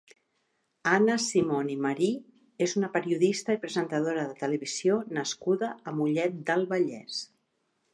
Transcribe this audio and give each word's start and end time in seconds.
Anna 0.91 1.17
Simon 1.25 1.69
i 1.73 1.75
Marí 1.87 2.09
és 2.67 2.75
una 2.81 2.91
periodista 2.97 3.57
i 3.59 3.63
presentadora 3.69 4.27
de 4.33 4.41
televisió 4.43 5.01
nascuda 5.23 5.75
a 5.93 5.99
Mollet 6.03 6.47
del 6.53 6.71
Vallès. 6.77 7.27